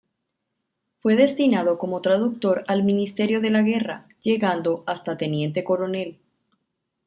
Fue 0.97 1.15
destinado 1.15 1.77
como 1.77 2.01
traductor 2.01 2.63
al 2.67 2.83
Ministerio 2.83 3.39
de 3.39 3.51
la 3.51 3.61
Guerra, 3.61 4.07
llegando 4.19 4.83
hasta 4.87 5.15
teniente 5.15 5.63
coronel. 5.63 6.17